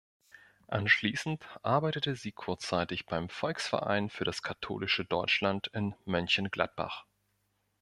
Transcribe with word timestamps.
Anschließend 0.67 1.45
arbeitete 1.61 2.15
sie 2.15 2.31
kurzzeitig 2.31 3.05
beim 3.05 3.29
Volksverein 3.29 4.09
für 4.09 4.23
das 4.25 4.41
katholische 4.41 5.05
Deutschland 5.05 5.67
in 5.73 5.93
Mönchengladbach. 6.05 7.05